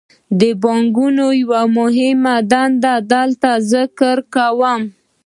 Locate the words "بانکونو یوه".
0.61-1.61